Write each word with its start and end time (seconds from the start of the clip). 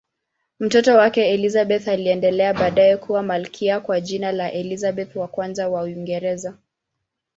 Mtoto 0.59 0.97
wake 0.97 1.29
Elizabeth 1.33 1.87
aliendelea 1.87 2.53
baadaye 2.53 2.97
kuwa 2.97 3.23
malkia 3.23 3.79
kwa 3.79 4.01
jina 4.01 4.31
la 4.31 4.51
Elizabeth 4.51 5.15
I 5.57 5.65
wa 5.69 5.83
Uingereza. 5.83 6.57